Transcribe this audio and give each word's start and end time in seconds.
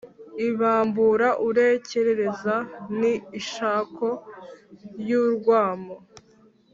ibambura 0.47 1.27
urukerereza. 1.45 2.55
ni 2.99 3.13
ishako 3.39 4.07
y’urwamo 5.07 5.95